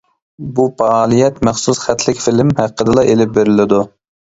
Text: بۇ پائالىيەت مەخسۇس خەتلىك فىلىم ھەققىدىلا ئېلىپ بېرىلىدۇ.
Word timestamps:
بۇ 0.59 0.63
پائالىيەت 0.79 1.37
مەخسۇس 1.51 1.83
خەتلىك 1.83 2.25
فىلىم 2.29 2.55
ھەققىدىلا 2.63 3.07
ئېلىپ 3.13 3.39
بېرىلىدۇ. 3.39 3.87